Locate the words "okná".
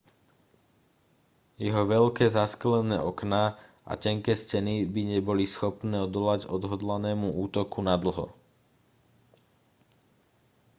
3.11-3.43